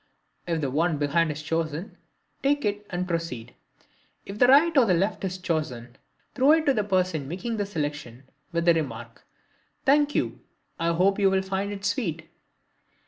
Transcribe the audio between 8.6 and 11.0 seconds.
the remark, "Thank you, I